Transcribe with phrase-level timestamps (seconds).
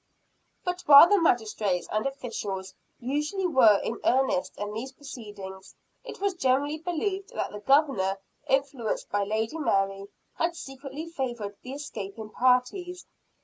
[0.65, 6.33] But while the magistrates and officials usually were in earnest in these proceedings, it was
[6.33, 8.17] generally believed that the Governor,
[8.49, 13.05] influenced by Lady Mary, had secretly favored the escaping parties.